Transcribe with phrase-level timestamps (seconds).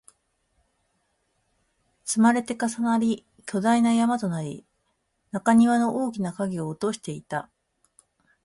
[2.05, 4.65] 積まれて、重なり、巨大な山となり、
[5.29, 7.51] 中庭に大きな影を落としていた